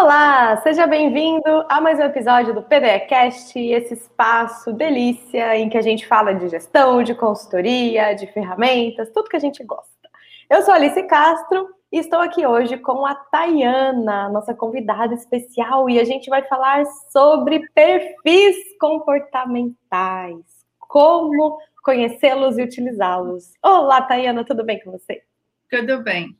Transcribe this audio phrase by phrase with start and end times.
[0.00, 5.82] Olá, seja bem-vindo a mais um episódio do PDEcast, esse espaço delícia em que a
[5.82, 10.08] gente fala de gestão, de consultoria, de ferramentas, tudo que a gente gosta.
[10.48, 15.98] Eu sou Alice Castro e estou aqui hoje com a Tayana, nossa convidada especial, e
[15.98, 20.44] a gente vai falar sobre perfis comportamentais,
[20.78, 23.52] como conhecê-los e utilizá-los.
[23.60, 25.24] Olá, Tayana, tudo bem com você?
[25.68, 26.38] Tudo bem.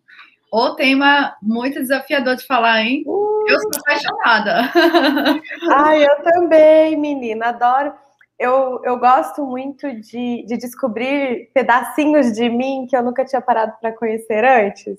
[0.50, 3.04] O tema muito desafiador de falar, hein?
[3.06, 3.28] Uh.
[3.48, 4.70] Eu sou apaixonada.
[5.72, 7.92] Ai, eu também, menina, adoro.
[8.38, 13.72] Eu, eu gosto muito de, de descobrir pedacinhos de mim que eu nunca tinha parado
[13.80, 14.98] para conhecer antes.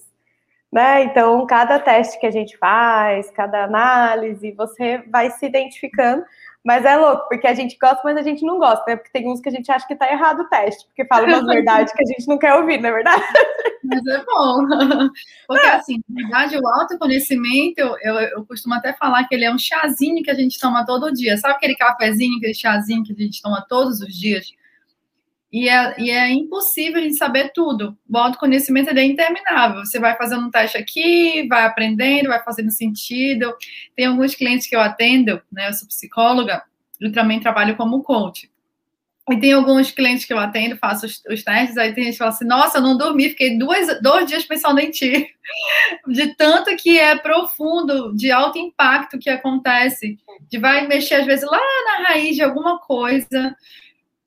[0.71, 1.03] Né?
[1.03, 6.23] Então, cada teste que a gente faz, cada análise, você vai se identificando.
[6.65, 8.95] Mas é louco, porque a gente gosta, mas a gente não gosta, né?
[8.97, 11.45] Porque tem uns que a gente acha que tá errado o teste, porque fala umas
[11.47, 13.23] verdades que a gente não quer ouvir, não é verdade?
[13.83, 14.67] Mas é bom.
[15.47, 15.71] Porque, é.
[15.71, 19.57] assim, na verdade, o autoconhecimento, eu, eu, eu, costumo até falar que ele é um
[19.57, 21.37] chazinho que a gente toma todo dia.
[21.37, 24.51] Sabe aquele cafezinho, aquele chazinho que a gente toma todos os dias?
[25.51, 27.97] E é, e é impossível gente saber tudo.
[28.07, 29.83] O autoconhecimento é interminável.
[29.83, 33.55] Você vai fazendo um teste aqui, vai aprendendo, vai fazendo sentido.
[33.95, 35.67] Tem alguns clientes que eu atendo, né?
[35.67, 36.61] Eu sou psicóloga,
[37.01, 38.49] eu também trabalho como coach.
[39.31, 42.17] E tem alguns clientes que eu atendo, faço os, os testes, aí tem gente que
[42.17, 45.27] fala assim, nossa, eu não dormi, fiquei duas, dois dias pensando em ti.
[46.07, 50.17] De tanto que é profundo, de alto impacto que acontece.
[50.49, 53.55] De vai mexer, às vezes, lá na raiz de alguma coisa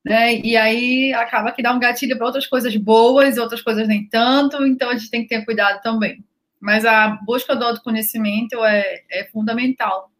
[0.04, 0.34] né?
[0.34, 4.66] E aí acaba que dá um gatilho para outras coisas boas, outras coisas nem tanto,
[4.66, 6.24] então a gente tem que ter cuidado também.
[6.60, 10.10] Mas a busca do autoconhecimento é, é fundamental.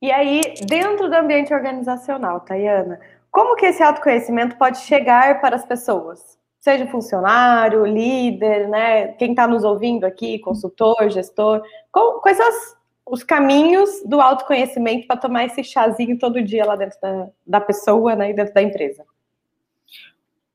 [0.00, 5.64] E aí, dentro do ambiente organizacional, Tayana, como que esse autoconhecimento pode chegar para as
[5.64, 6.38] pessoas?
[6.60, 9.08] Seja funcionário, líder, né?
[9.14, 12.76] Quem está nos ouvindo aqui, consultor, gestor, quais são as
[13.06, 18.16] os caminhos do autoconhecimento para tomar esse chazinho todo dia lá dentro da, da pessoa
[18.16, 19.04] né, e dentro da empresa?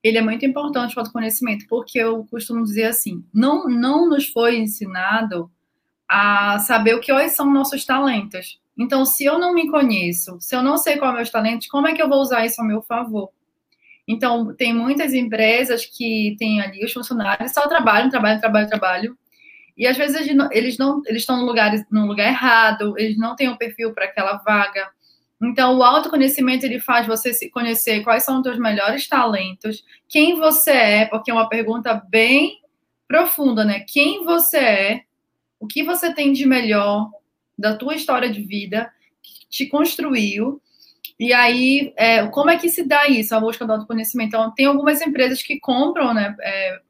[0.02, 4.58] Ele é muito importante o autoconhecimento, porque eu costumo dizer assim: não, não nos foi
[4.58, 5.52] ensinado
[6.08, 8.60] a saber o que hoje são nossos talentos.
[8.78, 11.68] Então, se eu não me conheço, se eu não sei qual é o meus talentos,
[11.68, 13.30] como é que eu vou usar isso a meu favor?
[14.08, 19.18] Então, tem muitas empresas que têm ali os funcionários só trabalham, trabalham, trabalham, trabalham,
[19.80, 20.18] e às vezes
[20.52, 23.94] eles não eles estão no lugar, no lugar errado, eles não têm o um perfil
[23.94, 24.92] para aquela vaga.
[25.42, 30.36] Então, o autoconhecimento ele faz você se conhecer quais são os seus melhores talentos, quem
[30.36, 32.60] você é, porque é uma pergunta bem
[33.08, 33.86] profunda, né?
[33.88, 35.02] Quem você é,
[35.58, 37.10] o que você tem de melhor
[37.58, 38.92] da tua história de vida
[39.24, 40.62] que te construiu.
[41.18, 44.36] E aí, é, como é que se dá isso, a busca do autoconhecimento?
[44.36, 46.36] Então, tem algumas empresas que compram, né?
[46.42, 46.82] É,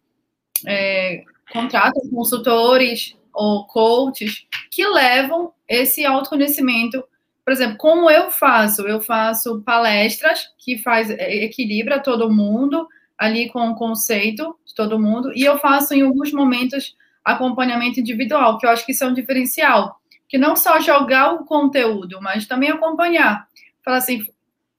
[0.66, 7.04] é, contratam consultores ou coaches que levam esse autoconhecimento.
[7.44, 8.82] Por exemplo, como eu faço?
[8.84, 15.00] Eu faço palestras que faz é, equilibra todo mundo ali com o conceito de todo
[15.00, 19.08] mundo e eu faço em alguns momentos acompanhamento individual, que eu acho que isso é
[19.08, 23.48] um diferencial, que não só jogar o conteúdo, mas também acompanhar.
[23.84, 24.26] Falar assim,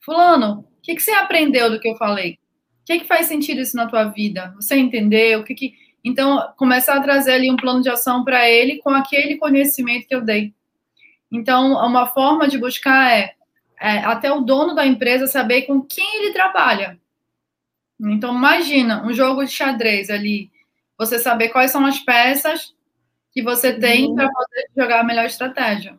[0.01, 2.39] fulano, o que, que você aprendeu do que eu falei?
[2.83, 4.53] O que, que faz sentido isso na tua vida?
[4.57, 5.41] Você entendeu?
[5.41, 8.91] O que, que então, começar a trazer ali um plano de ação para ele com
[8.91, 10.55] aquele conhecimento que eu dei.
[11.31, 13.35] Então, uma forma de buscar é,
[13.81, 16.99] é, até o dono da empresa saber com quem ele trabalha.
[18.01, 20.51] Então, imagina um jogo de xadrez ali,
[20.99, 22.75] você saber quais são as peças
[23.33, 24.15] que você tem uhum.
[24.15, 25.99] para poder jogar a melhor estratégia.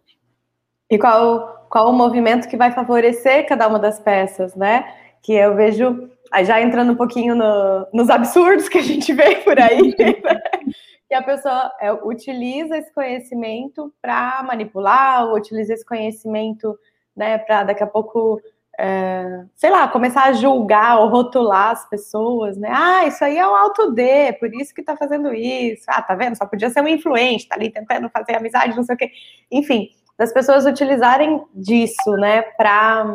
[0.89, 4.94] E qual, qual o movimento que vai favorecer cada uma das peças, né?
[5.22, 9.36] Que eu vejo Aí já entrando um pouquinho no, nos absurdos que a gente vê
[9.38, 10.16] por aí, né?
[11.12, 16.80] que a pessoa é, utiliza esse conhecimento para manipular, ou utiliza esse conhecimento
[17.14, 18.42] né, para daqui a pouco,
[18.80, 22.69] é, sei lá, começar a julgar ou rotular as pessoas, né?
[22.72, 25.83] Ah, isso aí é o alto D, por isso que tá fazendo isso.
[25.89, 26.38] Ah, tá vendo?
[26.38, 29.12] Só podia ser um influente, tá ali tentando fazer amizade, não sei o quê.
[29.51, 33.06] Enfim, das pessoas utilizarem disso, né, para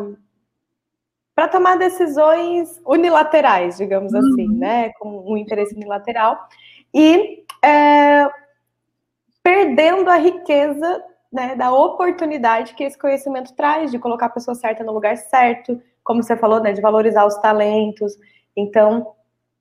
[1.36, 4.18] para tomar decisões unilaterais, digamos uhum.
[4.20, 6.48] assim, né, com um interesse unilateral
[6.94, 8.26] e é,
[9.42, 14.82] perdendo a riqueza né, da oportunidade que esse conhecimento traz de colocar a pessoa certa
[14.82, 18.14] no lugar certo, como você falou, né, de valorizar os talentos.
[18.56, 19.12] Então,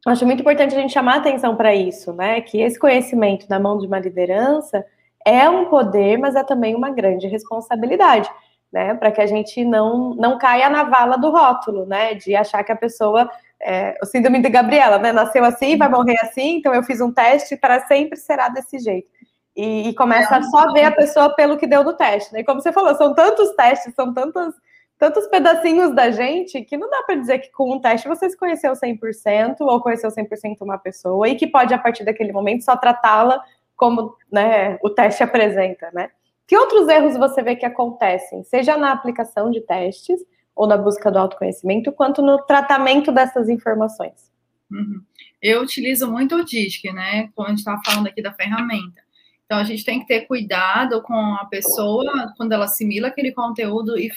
[0.07, 3.77] acho muito importante a gente chamar atenção para isso, né, que esse conhecimento na mão
[3.77, 4.85] de uma liderança
[5.25, 8.29] é um poder, mas é também uma grande responsabilidade
[8.75, 8.93] né?
[8.93, 12.13] Para que a gente não, não caia na vala do rótulo, né?
[12.13, 13.31] De achar que a pessoa.
[13.57, 15.13] É, o síndrome de Gabriela, né?
[15.13, 19.07] Nasceu assim, vai morrer assim, então eu fiz um teste para sempre será desse jeito.
[19.55, 22.33] e, e começa a só ver a pessoa pelo que deu no teste.
[22.33, 22.41] Né?
[22.41, 24.53] E como você falou, são tantos testes, são tantos,
[24.99, 28.37] tantos pedacinhos da gente que não dá para dizer que com um teste você se
[28.37, 32.75] conheceu 100% ou conheceu 100% uma pessoa e que pode, a partir daquele momento, só
[32.75, 33.41] tratá-la
[33.77, 36.09] como né, o teste apresenta, né?
[36.47, 40.19] Que outros erros você vê que acontecem, seja na aplicação de testes
[40.55, 44.31] ou na busca do autoconhecimento, quanto no tratamento dessas informações?
[44.71, 45.01] Uhum.
[45.41, 47.29] Eu utilizo muito o DISC, né?
[47.35, 49.03] Quando a gente está falando aqui da ferramenta.
[49.45, 53.95] Então, a gente tem que ter cuidado com a pessoa quando ela assimila aquele conteúdo
[53.97, 54.09] e,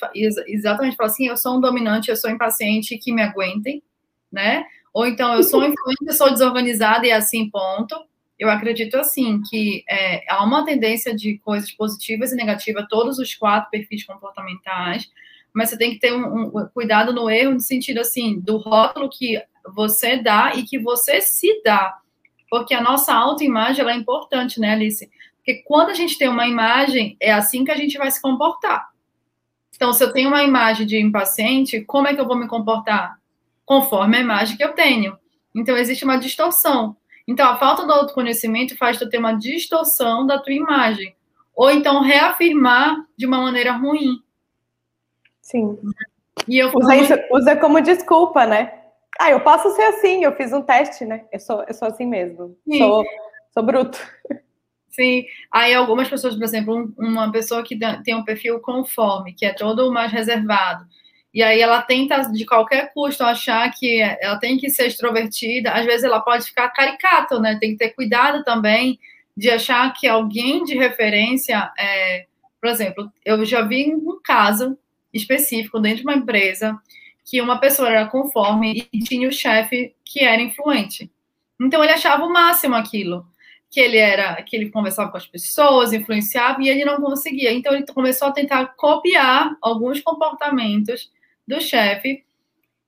[0.46, 3.82] exatamente fala assim: eu sou um dominante, eu sou impaciente, que me aguentem,
[4.32, 4.64] né?
[4.92, 7.94] Ou então, eu sou influente, eu sou desorganizada e assim, ponto.
[8.38, 13.34] Eu acredito, assim, que é, há uma tendência de coisas positivas e negativas, todos os
[13.34, 15.10] quatro perfis comportamentais,
[15.52, 19.10] mas você tem que ter um, um cuidado no erro, no sentido, assim, do rótulo
[19.10, 19.42] que
[19.74, 21.98] você dá e que você se dá.
[22.48, 25.10] Porque a nossa autoimagem ela é importante, né, Alice?
[25.36, 28.88] Porque quando a gente tem uma imagem, é assim que a gente vai se comportar.
[29.74, 33.16] Então, se eu tenho uma imagem de impaciente, como é que eu vou me comportar?
[33.64, 35.16] Conforme a imagem que eu tenho.
[35.54, 36.96] Então, existe uma distorção.
[37.28, 41.14] Então, a falta do autoconhecimento faz tu ter uma distorção da tua imagem.
[41.54, 44.22] Ou então, reafirmar de uma maneira ruim.
[45.42, 45.78] Sim.
[46.48, 48.72] E eu usa, isso, usa como desculpa, né?
[49.20, 51.26] Ah, eu posso ser assim, eu fiz um teste, né?
[51.30, 52.56] Eu sou, eu sou assim mesmo.
[52.78, 53.04] Sou,
[53.52, 53.98] sou bruto.
[54.88, 55.26] Sim.
[55.52, 59.92] Aí algumas pessoas, por exemplo, uma pessoa que tem um perfil conforme, que é todo
[59.92, 60.86] mais reservado,
[61.32, 65.84] e aí ela tenta de qualquer custo achar que ela tem que ser extrovertida, às
[65.84, 67.58] vezes ela pode ficar caricato, né?
[67.60, 68.98] Tem que ter cuidado também
[69.36, 72.26] de achar que alguém de referência, é...
[72.60, 74.76] por exemplo, eu já vi um caso
[75.12, 76.76] específico dentro de uma empresa
[77.24, 81.10] que uma pessoa era conforme e tinha o chefe que era influente.
[81.60, 83.26] Então ele achava o máximo aquilo,
[83.70, 87.52] que ele era, que ele conversava com as pessoas, influenciava e ele não conseguia.
[87.52, 91.10] Então ele começou a tentar copiar alguns comportamentos
[91.48, 92.24] do chefe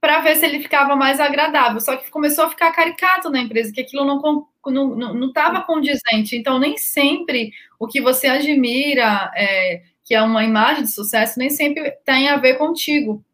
[0.00, 1.80] para ver se ele ficava mais agradável.
[1.80, 6.36] Só que começou a ficar caricato na empresa, que aquilo não estava condizente.
[6.36, 11.50] Então nem sempre o que você admira, é, que é uma imagem de sucesso, nem
[11.50, 13.24] sempre tem a ver contigo.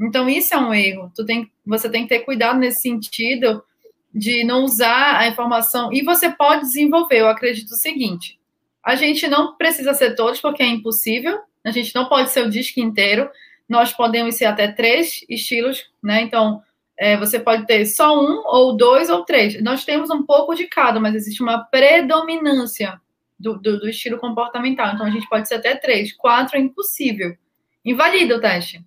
[0.00, 1.10] Então, isso é um erro.
[1.14, 3.62] Tu tem, você tem que ter cuidado nesse sentido
[4.14, 5.92] de não usar a informação.
[5.92, 7.20] E você pode desenvolver.
[7.20, 8.38] Eu acredito o seguinte:
[8.84, 11.40] a gente não precisa ser todos, porque é impossível.
[11.64, 13.28] A gente não pode ser o disco inteiro.
[13.68, 16.22] Nós podemos ser até três estilos, né?
[16.22, 16.62] Então,
[16.96, 19.62] é, você pode ter só um, ou dois, ou três.
[19.62, 23.00] Nós temos um pouco de cada, mas existe uma predominância
[23.38, 24.94] do, do, do estilo comportamental.
[24.94, 26.12] Então, a gente pode ser até três.
[26.12, 27.36] Quatro é impossível.
[27.84, 28.84] Invalida o teste.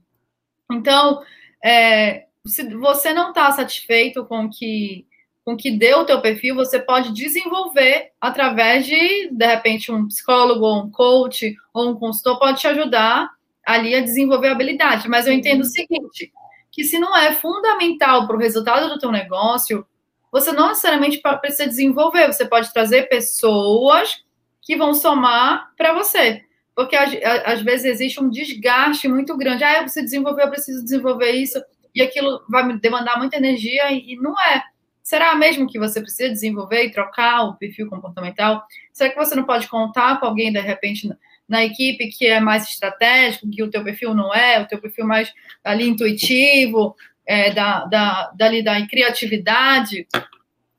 [0.72, 1.22] Então,
[1.64, 5.06] é, se você não está satisfeito com que
[5.44, 10.64] com que deu o teu perfil, você pode desenvolver através de, de repente, um psicólogo,
[10.64, 13.28] ou um coach, ou um consultor pode te ajudar
[13.66, 15.08] ali a desenvolver a habilidade.
[15.10, 16.32] Mas eu entendo o seguinte,
[16.72, 19.86] que se não é fundamental para o resultado do teu negócio,
[20.32, 24.24] você não necessariamente precisa desenvolver, você pode trazer pessoas
[24.62, 26.44] que vão somar para você
[26.76, 29.64] porque às vezes existe um desgaste muito grande.
[29.64, 31.62] Ah, eu preciso desenvolver, eu preciso desenvolver isso,
[31.94, 34.64] e aquilo vai me demandar muita energia, e não é.
[35.04, 38.64] Será mesmo que você precisa desenvolver e trocar o perfil comportamental?
[38.94, 41.10] Será que você não pode contar com alguém, de repente,
[41.52, 45.06] na equipe que é mais estratégico, que o teu perfil não é, o teu perfil
[45.06, 50.08] mais ali intuitivo, é, da, da, dali da criatividade?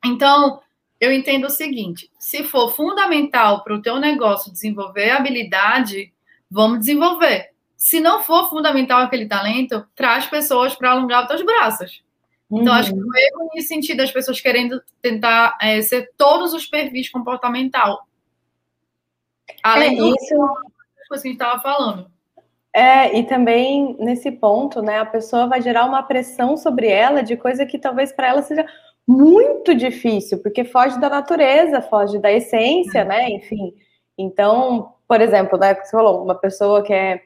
[0.02, 0.62] Então,
[0.98, 6.10] eu entendo o seguinte: se for fundamental para o teu negócio desenvolver habilidade,
[6.50, 7.50] vamos desenvolver.
[7.76, 12.02] Se não for fundamental aquele talento, traz pessoas para alongar os teus braços.
[12.48, 12.62] Uhum.
[12.62, 16.64] Então, acho que o erro nesse sentido, as pessoas querendo tentar é, ser todos os
[16.64, 18.06] perfis comportamental.
[19.62, 20.36] Além é, isso...
[20.36, 22.10] das coisas que a gente estava falando.
[22.74, 27.36] É, e também nesse ponto, né, a pessoa vai gerar uma pressão sobre ela de
[27.36, 28.64] coisa que talvez para ela seja
[29.06, 33.28] muito difícil, porque foge da natureza, foge da essência, né?
[33.30, 33.74] Enfim.
[34.16, 37.20] Então, por exemplo, né, você falou, uma pessoa que é,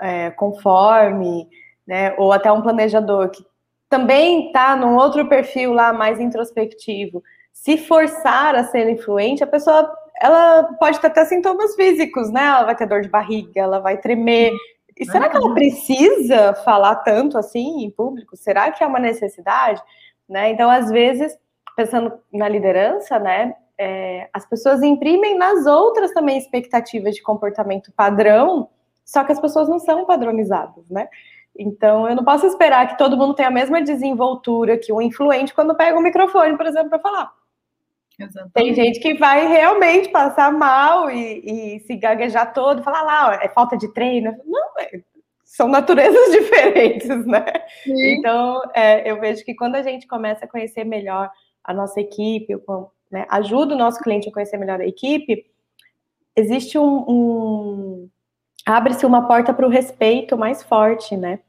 [0.00, 1.48] é conforme,
[1.86, 2.14] né?
[2.18, 3.44] Ou até um planejador que
[3.88, 7.22] também está num outro perfil lá mais introspectivo.
[7.52, 12.44] Se forçar a ser influente, a pessoa ela pode ter até sintomas físicos, né?
[12.44, 14.52] Ela vai ter dor de barriga, ela vai tremer.
[14.98, 18.36] E será que ela precisa falar tanto assim em público?
[18.36, 19.82] Será que é uma necessidade?
[20.28, 20.50] Né?
[20.50, 21.36] Então, às vezes,
[21.74, 28.68] pensando na liderança, né, é, as pessoas imprimem nas outras também expectativas de comportamento padrão,
[29.06, 31.08] só que as pessoas não são padronizadas, né?
[31.58, 35.54] Então, eu não posso esperar que todo mundo tenha a mesma desenvoltura que o influente
[35.54, 37.39] quando pega o microfone, por exemplo, para falar.
[38.20, 38.52] Exatamente.
[38.52, 43.32] Tem gente que vai realmente passar mal e, e se gaguejar todo, falar lá, ó,
[43.32, 44.36] é falta de treino.
[44.44, 45.00] Não, é,
[45.44, 47.44] são naturezas diferentes, né?
[47.82, 48.18] Sim.
[48.18, 51.30] Então, é, eu vejo que quando a gente começa a conhecer melhor
[51.64, 52.54] a nossa equipe,
[53.10, 55.44] né, ajuda o nosso cliente a conhecer melhor a equipe,
[56.36, 58.08] existe um, um
[58.64, 61.40] abre-se uma porta para o respeito mais forte, né?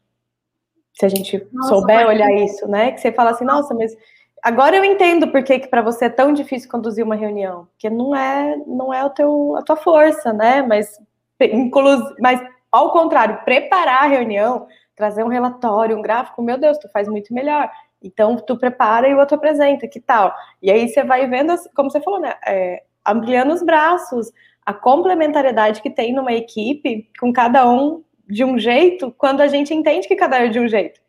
[0.93, 2.91] Se a gente nossa, souber olhar isso, né?
[2.91, 3.95] Que você fala assim, nossa, mas
[4.41, 8.15] agora eu entendo por que, para você é tão difícil conduzir uma reunião, porque não
[8.15, 10.61] é não é o teu a tua força, né?
[10.61, 10.99] Mas
[11.41, 16.89] inclusive, mas ao contrário, preparar a reunião, trazer um relatório, um gráfico, meu Deus, tu
[16.89, 17.69] faz muito melhor.
[18.01, 20.33] Então tu prepara e o outro apresenta, que tal?
[20.61, 22.35] E aí você vai vendo, como você falou, né?
[22.45, 24.31] É, ampliando os braços,
[24.65, 29.73] a complementariedade que tem numa equipe, com cada um de um jeito, quando a gente
[29.73, 31.01] entende que cada um é de um jeito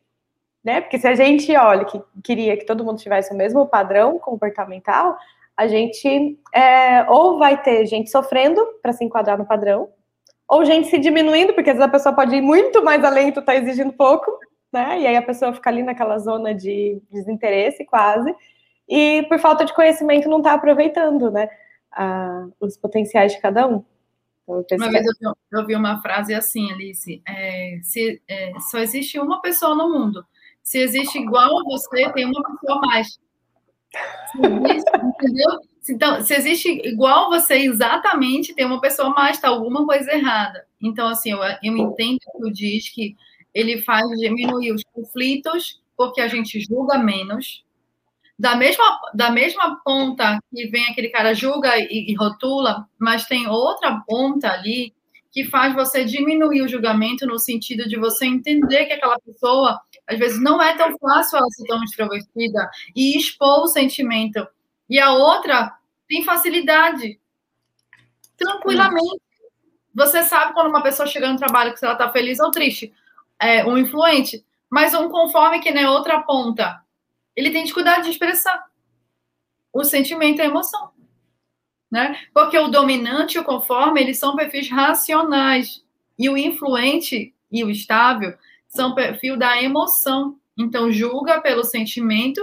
[0.64, 0.80] né?
[0.80, 5.16] Porque se a gente olha que queria que todo mundo tivesse o mesmo padrão comportamental,
[5.56, 9.90] a gente é, ou vai ter gente sofrendo para se enquadrar no padrão,
[10.48, 13.32] ou gente se diminuindo, porque às vezes a pessoa pode ir muito mais além e
[13.32, 14.30] tu tá exigindo pouco,
[14.72, 15.00] né?
[15.00, 18.34] E aí a pessoa fica ali naquela zona de desinteresse quase,
[18.88, 21.48] e por falta de conhecimento não tá aproveitando, né?
[21.90, 23.84] A, os potenciais de cada um.
[24.48, 29.18] Então, uma vez eu eu vi, uma frase assim, Alice: é, se, é, só existe
[29.18, 30.26] uma pessoa no mundo
[30.62, 33.08] se existe igual a você, tem uma pessoa mais.
[33.08, 35.60] Se existe, entendeu?
[35.88, 40.64] Então, se existe igual a você exatamente, tem uma pessoa mais, está alguma coisa errada.
[40.80, 43.16] Então, assim, eu, eu entendo que o diz que
[43.52, 47.64] ele faz diminuir os conflitos porque a gente julga menos.
[48.38, 53.46] Da mesma, da mesma ponta que vem aquele cara julga e, e rotula, mas tem
[53.46, 54.92] outra ponta ali
[55.30, 59.80] que faz você diminuir o julgamento no sentido de você entender que aquela pessoa
[60.12, 64.46] às vezes não é tão fácil ela ser tão extrovertida e expor o sentimento.
[64.88, 65.76] E a outra
[66.08, 67.18] tem facilidade.
[68.36, 69.20] Tranquilamente.
[69.94, 72.92] Você sabe quando uma pessoa chega no trabalho que ela está feliz ou triste.
[73.38, 74.44] É um influente.
[74.70, 76.82] Mas um conforme que na outra ponta.
[77.34, 78.64] Ele tem dificuldade de expressar
[79.72, 80.90] o sentimento e a emoção.
[81.90, 82.18] Né?
[82.32, 85.84] Porque o dominante e o conforme, eles são perfis racionais.
[86.18, 88.36] E o influente e o estável
[88.74, 90.36] são perfil da emoção.
[90.58, 92.40] Então, julga pelo sentimento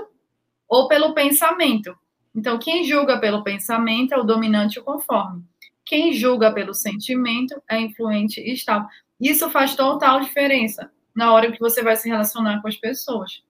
[0.68, 1.96] ou pelo pensamento.
[2.36, 5.44] Então, quem julga pelo pensamento é o dominante o conforme.
[5.86, 8.88] Quem julga pelo sentimento é influente e estável.
[9.20, 13.44] Isso faz total diferença na hora que você vai se relacionar com as pessoas.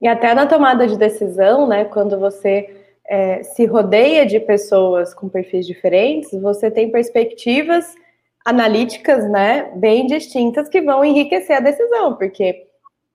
[0.00, 1.86] E até na tomada de decisão, né?
[1.86, 7.94] Quando você é, se rodeia de pessoas com perfis diferentes, você tem perspectivas
[8.46, 12.68] analíticas, né, bem distintas que vão enriquecer a decisão, porque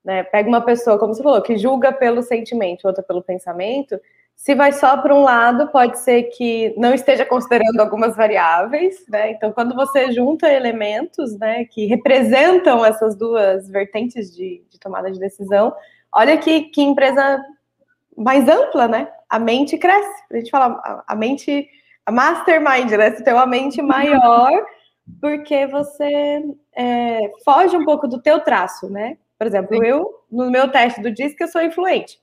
[0.03, 3.97] né, pega uma pessoa, como você falou, que julga pelo sentimento, outra pelo pensamento,
[4.35, 9.31] se vai só para um lado, pode ser que não esteja considerando algumas variáveis, né?
[9.31, 15.19] Então, quando você junta elementos, né, que representam essas duas vertentes de, de tomada de
[15.19, 15.73] decisão,
[16.11, 17.39] olha que, que empresa
[18.17, 19.07] mais ampla, né?
[19.29, 20.23] A mente cresce.
[20.31, 21.69] A gente fala, a, a mente,
[22.05, 23.11] a mastermind, né?
[23.11, 24.65] Você tem uma mente maior
[25.19, 26.43] porque você
[26.75, 29.17] é, foge um pouco do teu traço, né?
[29.37, 29.85] Por exemplo, Sim.
[29.85, 32.19] eu, no meu teste do DISC, eu sou influente.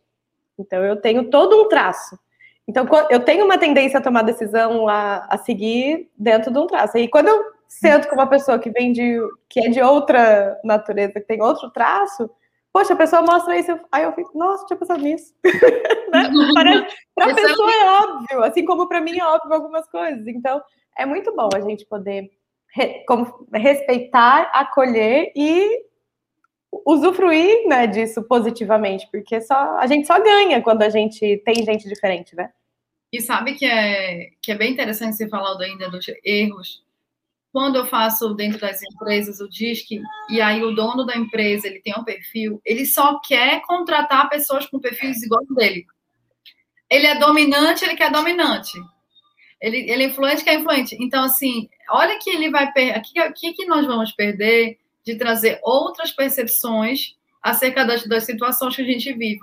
[0.59, 2.19] Então, eu tenho todo um traço.
[2.67, 6.99] Então, eu tenho uma tendência a tomar decisão a, a seguir dentro de um traço.
[6.99, 9.19] E quando eu sento com uma pessoa que vem de,
[9.49, 12.31] que é de outra natureza, que tem outro traço,
[12.73, 15.35] poxa, a pessoa mostra isso, aí eu fico, nossa, tinha pensado nisso.
[16.13, 16.87] né?
[17.15, 20.27] Para a pessoa é óbvio, assim como para mim é óbvio algumas coisas.
[20.27, 20.63] Então,
[20.97, 22.31] é muito bom a gente poder
[23.07, 25.87] como, respeitar, acolher e
[26.85, 31.89] usufruir né, disso positivamente, porque só a gente só ganha quando a gente tem gente
[31.89, 32.51] diferente, né?
[33.13, 36.85] E sabe que é, que é bem interessante você falar ainda dos erros.
[37.51, 39.99] Quando eu faço dentro das empresas o DISC,
[40.29, 44.67] e aí o dono da empresa ele tem um perfil, ele só quer contratar pessoas
[44.67, 45.87] com perfis igual dele.
[46.91, 48.79] Ele é dominante, ele quer dominante.
[49.61, 50.97] Ele, ele é influente, quer influente.
[51.01, 52.99] Então, assim, olha que ele vai perder.
[53.31, 58.83] O que, que nós vamos perder de trazer outras percepções acerca das, das situações que
[58.83, 59.41] a gente vive?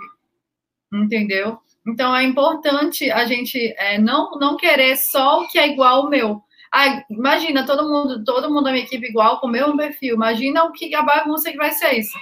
[0.94, 1.60] Entendeu?
[1.88, 6.10] Então é importante a gente é, não, não querer só o que é igual ao
[6.10, 6.42] meu.
[6.72, 10.16] Ah, imagina todo mundo, todo mundo da minha equipe igual com o meu perfil.
[10.16, 12.18] Imagina o que a bagunça que vai ser isso.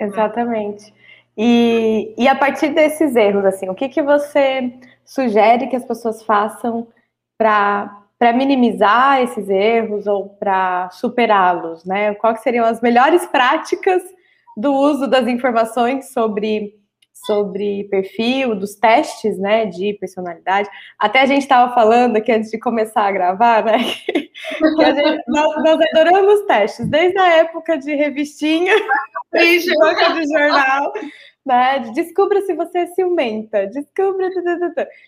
[0.00, 0.92] Exatamente.
[1.36, 4.72] E, e a partir desses erros, assim, o que, que você
[5.04, 6.88] sugere que as pessoas façam
[7.36, 12.14] para para minimizar esses erros ou para superá-los, né?
[12.14, 14.02] Quais seriam as melhores práticas
[14.56, 16.74] do uso das informações sobre
[17.26, 20.68] sobre perfil, dos testes, né, de personalidade.
[20.98, 25.62] Até a gente estava falando aqui antes de começar a gravar, né, que gente, nós,
[25.62, 28.74] nós, adoramos testes, desde a época de revistinha,
[29.32, 30.92] de banca de jornal,
[31.46, 34.28] né, de descubra se você é ciumenta, descubra...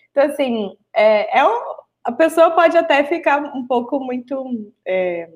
[0.09, 1.59] Então, assim, é, é um,
[2.07, 4.71] a pessoa pode até ficar um pouco muito...
[4.85, 5.29] É,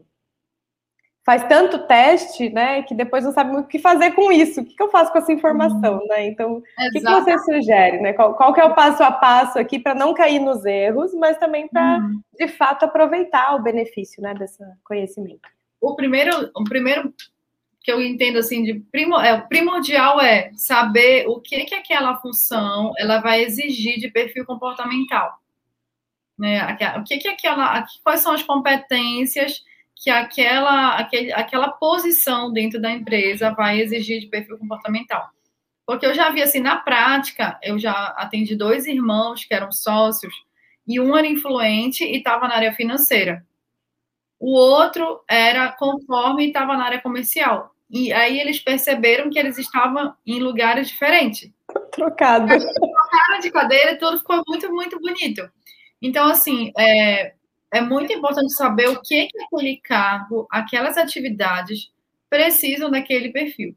[1.23, 4.61] faz tanto teste, né, que depois não sabe o que fazer com isso.
[4.61, 6.07] O que, eu faço com essa informação, uhum.
[6.07, 6.25] né?
[6.25, 6.61] Então, o
[6.91, 8.13] que, que, você sugere, né?
[8.13, 11.37] Qual, qual que é o passo a passo aqui para não cair nos erros, mas
[11.37, 12.21] também para, uhum.
[12.39, 15.47] de fato, aproveitar o benefício, né, desse conhecimento?
[15.79, 17.13] O primeiro, o primeiro
[17.83, 22.93] que eu entendo assim de primo, é, primordial é saber o que que aquela função
[22.97, 25.33] ela vai exigir de perfil comportamental,
[26.41, 26.75] né?
[26.97, 29.63] O que que aquela, quais são as competências
[29.95, 35.29] que aquela, aquele, aquela posição dentro da empresa vai exigir de perfil comportamental.
[35.85, 40.33] Porque eu já vi assim, na prática, eu já atendi dois irmãos que eram sócios,
[40.87, 43.45] e um era influente e estava na área financeira.
[44.39, 47.75] O outro era conforme e estava na área comercial.
[47.87, 51.51] E aí eles perceberam que eles estavam em lugares diferentes.
[51.91, 52.47] Trocado.
[52.47, 55.47] Trocaram de cadeira e tudo ficou muito, muito bonito.
[56.01, 57.33] Então, assim, é,
[57.71, 61.91] é muito importante saber o que, que aquele cargo, aquelas atividades
[62.29, 63.75] precisam daquele perfil.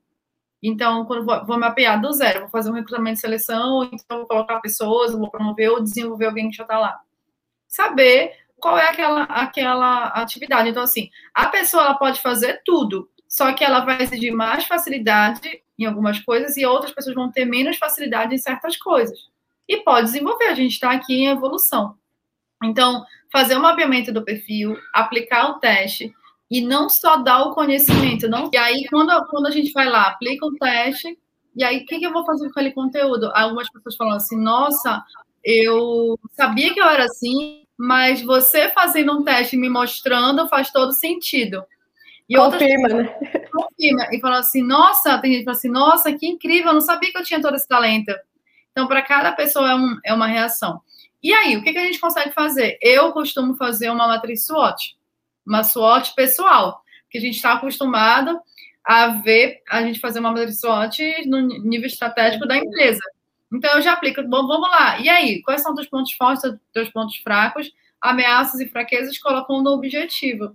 [0.63, 4.27] Então, quando vou, vou mapear do zero, vou fazer um recrutamento de seleção, então vou
[4.27, 6.99] colocar pessoas, vou promover ou desenvolver alguém que já está lá.
[7.69, 10.71] Saber qual é aquela, aquela atividade.
[10.71, 15.63] Então, assim, a pessoa ela pode fazer tudo, só que ela vai exigir mais facilidade
[15.79, 19.19] em algumas coisas e outras pessoas vão ter menos facilidade em certas coisas.
[19.69, 21.95] E pode desenvolver, a gente está aqui em evolução.
[22.65, 26.13] Então, fazer o mapeamento do perfil, aplicar o teste
[26.51, 28.29] e não só dar o conhecimento.
[28.29, 28.51] Não...
[28.53, 31.19] E aí, quando, quando a gente vai lá, aplica o teste,
[31.57, 33.31] e aí o que, que eu vou fazer com aquele conteúdo?
[33.35, 35.03] Algumas pessoas falam assim: nossa,
[35.43, 40.93] eu sabia que eu era assim, mas você fazendo um teste me mostrando faz todo
[40.93, 41.65] sentido.
[42.29, 43.07] E confirma, outras...
[43.07, 43.49] né?
[43.53, 44.09] Confirma.
[44.13, 47.13] E fala assim, nossa, tem gente que fala assim, nossa, que incrível, eu não sabia
[47.13, 48.13] que eu tinha todo esse talento.
[48.73, 50.81] Então, para cada pessoa é, um, é uma reação.
[51.25, 52.77] E aí, o que, que a gente consegue fazer?
[52.83, 54.95] Eu costumo fazer uma matriz SWOT,
[55.47, 58.39] uma SWOT pessoal, que a gente está acostumado
[58.85, 63.01] a ver a gente fazer uma matriz SWOT no nível estratégico da empresa.
[63.51, 65.01] Então, eu já aplico, bom, vamos lá.
[65.01, 66.45] E aí, quais são os pontos fortes,
[66.77, 70.55] os pontos fracos, ameaças e fraquezas colocam no objetivo?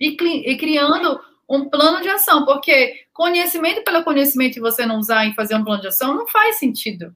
[0.00, 0.16] E,
[0.50, 5.34] e criando um plano de ação, porque conhecimento pelo conhecimento e você não usar e
[5.34, 7.14] fazer um plano de ação não faz sentido.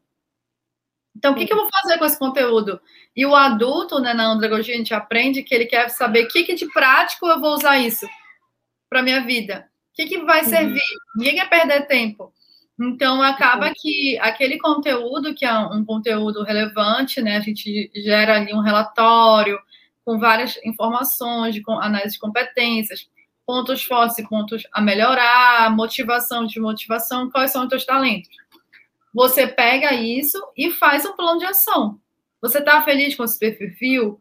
[1.20, 2.80] Então, o que, que, eu vou fazer com esse conteúdo?
[3.14, 6.44] E o adulto, né, na andragogia, a gente aprende que ele quer saber o que,
[6.44, 8.08] que de prático eu vou usar isso
[8.88, 9.68] para minha vida.
[9.92, 10.48] O que, que vai uhum.
[10.48, 10.80] servir?
[11.14, 12.32] Ninguém quer perder tempo.
[12.80, 13.72] Então, acaba uhum.
[13.76, 19.58] que aquele conteúdo, que é um conteúdo relevante, né, a gente gera ali um relatório
[20.02, 23.10] com várias informações, de análise de competências,
[23.44, 28.40] pontos fortes e pontos a melhorar, motivação, desmotivação, quais são os teus talentos
[29.12, 31.98] você pega isso e faz um plano de ação.
[32.40, 34.20] Você está feliz com esse perfil?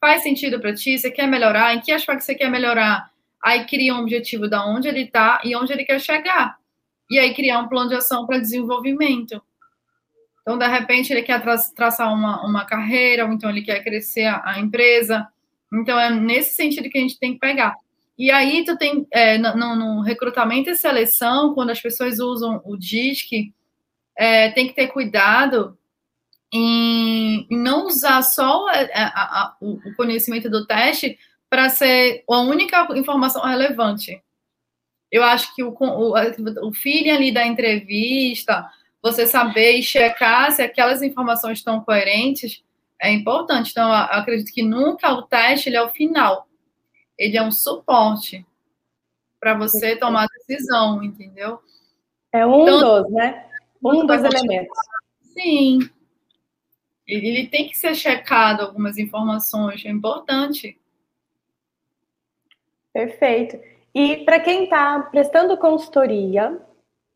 [0.00, 0.98] Faz sentido para ti?
[0.98, 1.74] Você quer melhorar?
[1.74, 3.10] Em que aspecto você quer melhorar?
[3.42, 6.56] Aí cria um objetivo de onde ele está e onde ele quer chegar.
[7.10, 9.42] E aí criar um plano de ação para desenvolvimento.
[10.42, 14.24] Então, de repente, ele quer tra traçar uma, uma carreira, ou então ele quer crescer
[14.24, 15.26] a, a, empresa.
[15.72, 17.74] Então, é nesse sentido que a gente tem que pegar.
[18.18, 22.76] E aí, tu tem, é, no, no recrutamento e seleção, quando as pessoas usam o
[22.76, 23.52] DISC,
[24.20, 25.78] é, tem que ter cuidado
[26.52, 32.86] em, não usar só a, a, a, o conhecimento do teste para ser a única
[32.94, 34.22] informação relevante.
[35.10, 36.12] Eu acho que o, o,
[36.68, 38.70] o feeling ali da entrevista,
[39.02, 42.62] você saber e checar se aquelas informações estão coerentes,
[43.00, 43.70] é importante.
[43.70, 46.46] Então, eu acredito que nunca o teste ele é o final.
[47.16, 48.44] Ele é um suporte
[49.40, 51.58] para você tomar decisão, entendeu?
[52.30, 53.49] É um então, dos, né?
[53.82, 54.78] Um dos elementos.
[55.20, 55.78] Sim.
[57.06, 60.78] Ele tem que ser checado algumas informações, é importante.
[62.92, 63.58] Perfeito.
[63.94, 66.60] E para quem está prestando consultoria,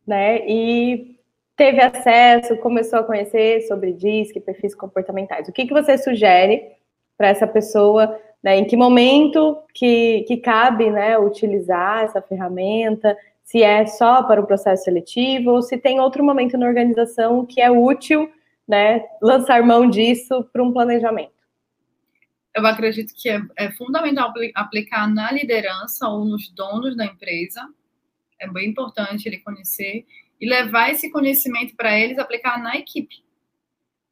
[0.07, 1.17] né, e
[1.57, 6.73] teve acesso, começou a conhecer sobre DISC, perfis comportamentais, o que, que você sugere
[7.17, 13.63] para essa pessoa, né, em que momento que, que cabe, né, utilizar essa ferramenta, se
[13.63, 17.71] é só para o processo seletivo ou se tem outro momento na organização que é
[17.71, 18.33] útil,
[18.67, 21.35] né, lançar mão disso para um planejamento.
[22.55, 27.69] Eu acredito que é, é fundamental aplicar na liderança ou nos donos da empresa.
[28.41, 30.07] É bem importante ele conhecer
[30.41, 33.23] e levar esse conhecimento para eles, aplicar na equipe.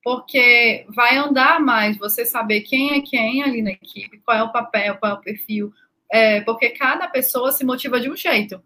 [0.03, 4.53] Porque vai andar mais você saber quem é quem ali na equipe, qual é o
[4.53, 5.73] papel, qual é o perfil,
[6.11, 8.61] é, porque cada pessoa se motiva de um jeito.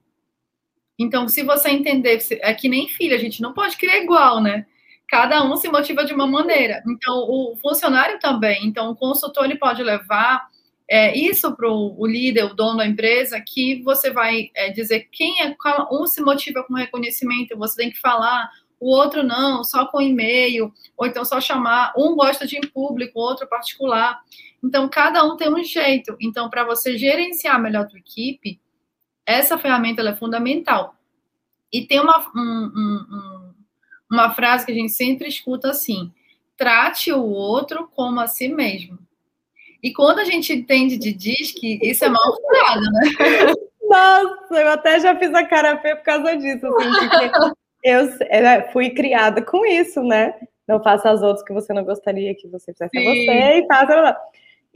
[0.98, 4.66] Então, se você entender, é que nem filho, a gente não pode criar igual, né?
[5.08, 6.82] Cada um se motiva de uma maneira.
[6.88, 8.66] Então, o funcionário também.
[8.66, 10.48] Então, o consultor ele pode levar
[10.88, 15.42] é, isso para o líder, o dono da empresa, que você vai é, dizer quem
[15.42, 15.54] é,
[15.90, 20.72] um se motiva com reconhecimento, você tem que falar, o outro não, só com e-mail,
[20.96, 24.20] ou então só chamar, um gosta de em público, outro particular.
[24.62, 26.16] Então, cada um tem um jeito.
[26.20, 28.60] Então, para você gerenciar melhor a tua equipe,
[29.26, 30.94] essa ferramenta é fundamental.
[31.72, 33.54] E tem uma, um, um,
[34.10, 36.12] uma frase que a gente sempre escuta assim:
[36.56, 38.98] trate o outro como a si mesmo.
[39.82, 43.54] E quando a gente entende de DISC, isso é mal falado, né?
[43.88, 47.52] Nossa, eu até já fiz a cara feia por causa disso, assim, porque
[47.84, 50.34] eu é, fui criada com isso, né?
[50.66, 54.16] Não faça aos outros que você não gostaria que você fizesse a você e faça.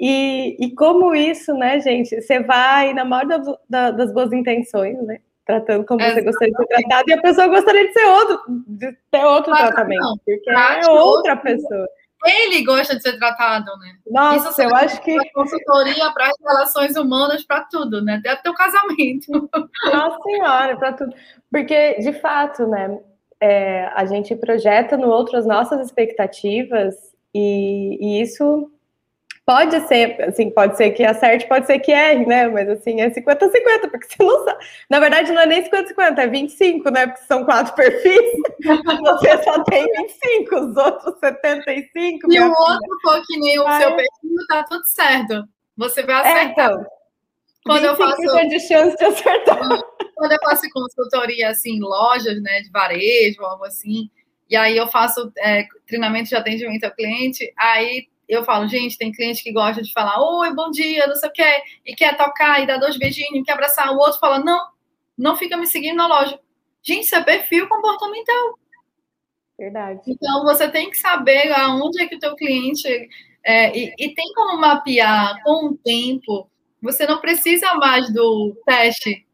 [0.00, 2.20] E, e como isso, né, gente?
[2.22, 3.26] Você vai na maior
[3.68, 5.18] das, das boas intenções, né?
[5.44, 6.32] Tratando como Exatamente.
[6.32, 9.52] você gostaria de ser tratado, e a pessoa gostaria de ser outro, de ter outro
[9.52, 10.16] claro, tratamento, não.
[10.24, 11.86] porque é outra pessoa
[12.24, 13.94] ele gosta de ser tratado, né?
[14.06, 15.16] Nossa, Isso eu acho que.
[15.32, 18.16] Consultoria para as relações humanas, para tudo, né?
[18.16, 19.48] Até o teu casamento.
[19.90, 21.14] Nossa Senhora, para tudo.
[21.50, 22.98] Porque, de fato, né?
[23.42, 26.94] É, a gente projeta no outro as nossas expectativas
[27.34, 28.70] e, e isso
[29.46, 32.46] Pode ser, assim, pode ser que acerte, pode ser que erre, né?
[32.46, 34.64] Mas assim, é 50-50, porque você não sabe.
[34.88, 37.06] Na verdade, não é nem 50-50, é 25, né?
[37.08, 42.32] Porque são quatro perfis, você só tem 25, os outros 75.
[42.32, 43.82] E o outro for que nem o Ai.
[43.82, 45.44] seu perfil, tá tudo certo.
[45.76, 46.70] Você vai é, acertar.
[46.70, 46.86] É, então,
[47.64, 49.82] quando eu faço de chance de acertar.
[50.14, 54.10] Quando eu faço consultoria assim, em lojas, né, de varejo, algo assim,
[54.48, 59.12] e aí eu faço é, treinamento de atendimento ao cliente, aí eu falo, gente, tem
[59.12, 62.62] cliente que gosta de falar, oi, bom dia, não sei o quê, e quer tocar
[62.62, 63.90] e dar dois beijinhos, quer abraçar.
[63.90, 64.60] O outro fala, não,
[65.18, 66.38] não fica me seguindo na loja.
[66.82, 68.58] Gente, isso é perfil comportamental.
[69.58, 70.00] Verdade.
[70.06, 73.08] Então, você tem que saber aonde é que o teu cliente...
[73.42, 76.46] É, e, e tem como mapear com o tempo.
[76.82, 79.26] Você não precisa mais do teste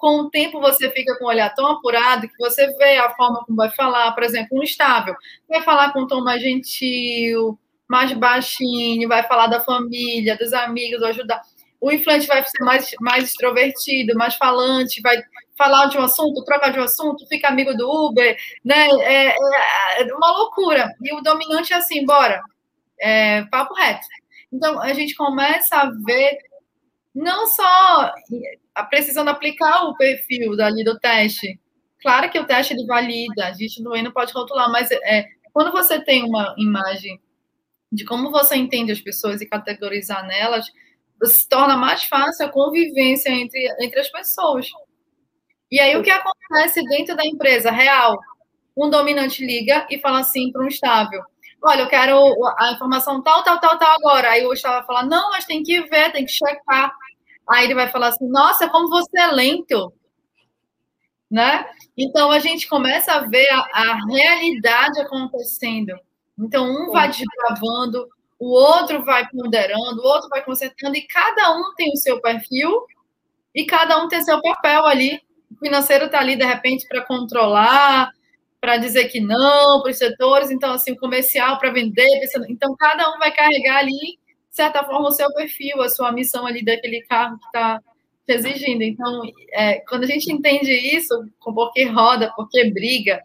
[0.00, 3.44] com o tempo você fica com o olhar tão apurado que você vê a forma
[3.44, 5.14] como vai falar, por exemplo, um estável,
[5.46, 7.58] vai falar com um tom mais gentil,
[7.90, 11.42] mais baixinho, vai falar da família, dos amigos, ajudar.
[11.80, 15.20] O influente vai ser mais, mais extrovertido, mais falante, vai
[15.58, 18.86] falar de um assunto, trocar de um assunto, fica amigo do Uber, né?
[19.00, 20.88] É, é, é uma loucura.
[21.02, 22.40] E o dominante é assim, bora,
[23.00, 24.06] é, papo reto.
[24.52, 26.38] Então, a gente começa a ver
[27.12, 28.14] não só
[28.88, 31.58] precisando aplicar o perfil dali do teste.
[32.00, 36.00] Claro que o teste ele valida, a gente não pode rotular, mas é, quando você
[36.00, 37.20] tem uma imagem
[37.90, 40.66] de como você entende as pessoas e categorizar nelas,
[41.24, 44.68] se torna mais fácil a convivência entre, entre as pessoas.
[45.70, 48.18] E aí, o que acontece dentro da empresa real?
[48.76, 51.22] Um dominante liga e fala assim para um estável:
[51.62, 52.18] Olha, eu quero
[52.58, 54.30] a informação tal, tal, tal, tal agora.
[54.30, 56.92] Aí o estável vai falar: Não, mas tem que ver, tem que checar.
[57.48, 59.92] Aí ele vai falar assim: Nossa, como você é lento.
[61.30, 61.64] Né?
[61.96, 65.94] Então, a gente começa a ver a, a realidade acontecendo.
[66.38, 71.74] Então, um vai desbravando, o outro vai ponderando, o outro vai consertando, e cada um
[71.76, 72.86] tem o seu perfil
[73.54, 75.20] e cada um tem seu papel ali.
[75.50, 78.10] O financeiro está ali, de repente, para controlar,
[78.60, 82.08] para dizer que não para os setores, então, assim, o comercial para vender.
[82.48, 86.46] Então, cada um vai carregar ali, de certa forma, o seu perfil, a sua missão
[86.46, 87.80] ali daquele carro que está
[88.28, 88.82] exigindo.
[88.82, 93.22] Então, é, quando a gente entende isso, por que roda, por que briga,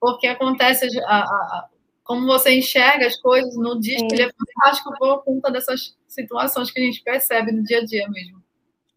[0.00, 1.68] porque acontece a, a,
[2.08, 6.80] como você enxerga as coisas no disco, ele é fantástico por conta dessas situações que
[6.80, 8.42] a gente percebe no dia a dia mesmo.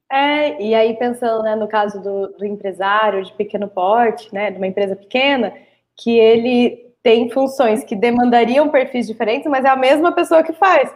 [0.10, 4.58] É, e aí pensando né, no caso do, do empresário de pequeno porte, né, de
[4.58, 5.54] uma empresa pequena,
[5.98, 10.90] que ele tem funções que demandariam perfis diferentes, mas é a mesma pessoa que faz.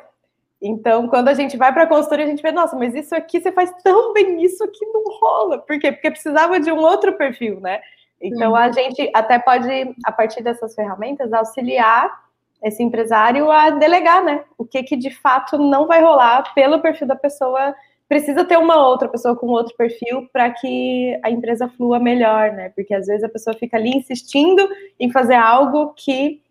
[0.62, 3.42] Então, quando a gente vai para a consultoria, a gente vê, nossa, mas isso aqui
[3.42, 5.58] você faz tão bem, isso aqui não rola.
[5.58, 5.92] Por quê?
[5.92, 7.82] Porque precisava de um outro perfil, né?
[8.22, 9.70] Então, a gente até pode,
[10.04, 12.26] a partir dessas ferramentas, auxiliar
[12.64, 14.44] esse empresário a delegar, né?
[14.58, 17.76] O que, que de fato não vai rolar pelo perfil da pessoa.
[18.08, 22.70] Precisa ter uma outra pessoa com outro perfil para que a empresa flua melhor, né?
[22.70, 24.68] Porque às vezes a pessoa fica ali insistindo
[25.00, 26.42] em fazer algo que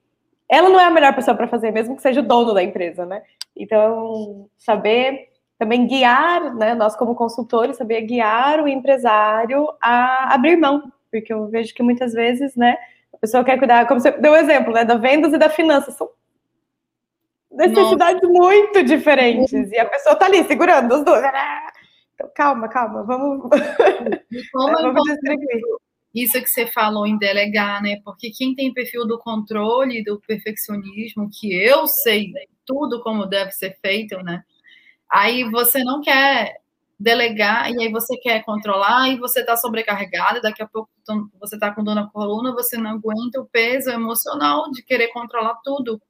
[0.49, 3.07] ela não é a melhor pessoa para fazer, mesmo que seja o dono da empresa,
[3.07, 3.23] né?
[3.57, 6.75] Então, saber também guiar, né?
[6.75, 12.13] Nós, como consultores, saber guiar o empresário a abrir mão porque eu vejo que muitas
[12.13, 12.77] vezes, né,
[13.13, 15.49] a pessoa quer cuidar, como você deu o um exemplo, né, da vendas e da
[15.49, 16.11] finanças, são
[17.51, 18.35] necessidades Nossa.
[18.35, 21.23] muito diferentes, e a pessoa tá ali segurando os dois.
[22.15, 23.49] Então, calma, calma, vamos,
[24.53, 25.63] vamos distribuir
[26.15, 28.01] isso que você falou em delegar, né?
[28.05, 32.33] Porque quem tem perfil do controle, do perfeccionismo, que eu sei
[32.65, 34.43] tudo como deve ser feito, né?
[35.11, 36.55] Aí você não quer
[36.99, 40.89] delegar e aí você quer controlar e você está sobrecarregado, daqui a pouco
[41.39, 45.57] você está com dor na coluna, você não aguenta o peso emocional de querer controlar
[45.65, 46.01] tudo.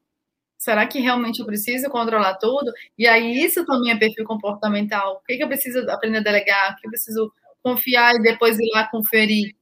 [0.59, 2.73] Será que realmente eu preciso controlar tudo?
[2.97, 5.17] E aí isso também é perfil comportamental.
[5.17, 6.73] O que, eu preciso aprender a delegar?
[6.73, 9.55] O que eu preciso confiar e depois ir lá conferir?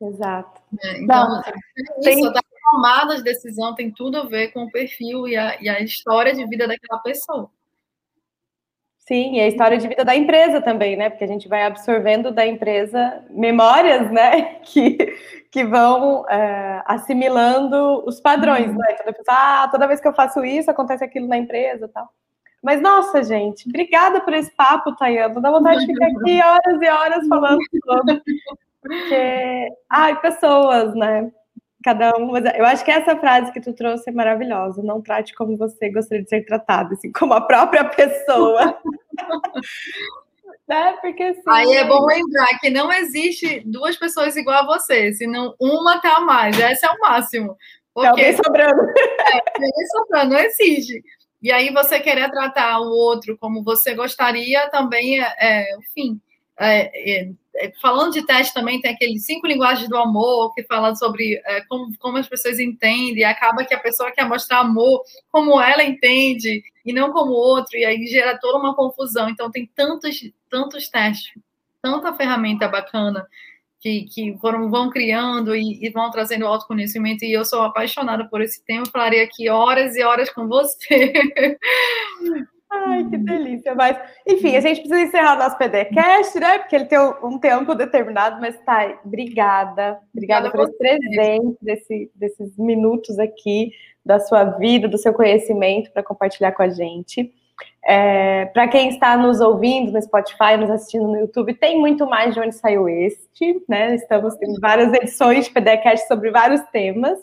[0.00, 0.62] Exato.
[0.82, 2.26] É, então, Não, isso, tem...
[2.26, 5.80] a tomada de decisão tem tudo a ver com o perfil e a, e a
[5.80, 7.50] história de vida daquela pessoa.
[9.06, 11.08] Sim, e a história de vida da empresa também, né?
[11.08, 14.56] Porque a gente vai absorvendo da empresa memórias, né?
[14.66, 14.96] Que,
[15.52, 18.78] que vão é, assimilando os padrões, uhum.
[18.78, 18.94] né?
[18.94, 22.08] Toda, pessoa, ah, toda vez que eu faço isso, acontece aquilo na empresa tal.
[22.60, 25.40] Mas, nossa, gente, obrigada por esse papo, Tayana.
[25.40, 28.22] Dá vontade de ficar aqui horas e horas falando sobre
[28.82, 31.30] porque, ai, pessoas, né?
[31.86, 34.82] Cada um, mas eu acho que essa frase que tu trouxe é maravilhosa.
[34.82, 38.76] Não trate como você gostaria de ser tratado, assim, como a própria pessoa.
[40.66, 40.92] né?
[41.00, 45.54] Porque assim, Aí é bom lembrar que não existe duas pessoas igual a você, senão
[45.60, 46.58] uma tá a mais.
[46.58, 47.56] Esse é o máximo.
[47.94, 48.08] Porque...
[48.08, 48.82] alguém sobrando.
[49.32, 51.04] É, alguém sobrando, não existe.
[51.40, 56.20] E aí você querer tratar o outro como você gostaria também é, é enfim,
[56.58, 60.94] é, é, é, falando de teste também, tem aqueles cinco linguagens do amor, que fala
[60.94, 65.02] sobre é, como, como as pessoas entendem, e acaba que a pessoa quer mostrar amor
[65.30, 69.28] como ela entende, e não como o outro, e aí gera toda uma confusão.
[69.28, 70.16] Então, tem tantos,
[70.48, 71.32] tantos testes,
[71.82, 73.26] tanta ferramenta bacana
[73.80, 78.40] que, que foram, vão criando e, e vão trazendo autoconhecimento, e eu sou apaixonada por
[78.40, 81.12] esse tema, eu falaria aqui horas e horas com você.
[82.84, 83.74] Ai, que delícia.
[83.74, 86.58] Mas, enfim, a gente precisa encerrar o nosso PDCast, né?
[86.58, 89.98] Porque ele tem um tempo determinado, mas tá, obrigada.
[90.14, 93.70] Obrigada, por esse presente, desse, desses minutos aqui
[94.04, 97.32] da sua vida, do seu conhecimento para compartilhar com a gente.
[97.84, 102.34] É, para quem está nos ouvindo no Spotify, nos assistindo no YouTube, tem muito mais
[102.34, 103.94] de onde saiu este, né?
[103.94, 107.18] Estamos em várias edições de PDCast sobre vários temas.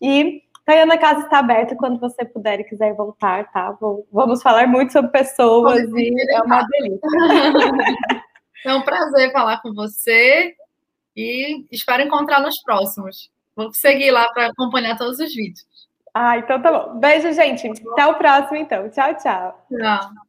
[0.00, 3.76] E Tayana Casa está aberta quando você puder e quiser voltar, tá?
[4.10, 7.00] Vamos falar muito sobre pessoas e é uma delícia.
[8.64, 10.54] É um prazer falar com você
[11.14, 13.30] e espero encontrar nos próximos.
[13.54, 15.66] Vou seguir lá para acompanhar todos os vídeos.
[16.14, 16.98] Ah, então tá bom.
[16.98, 17.70] Beijo, gente.
[17.92, 18.88] Até o próximo, então.
[18.88, 19.66] Tchau, tchau.
[19.68, 20.23] Tchau.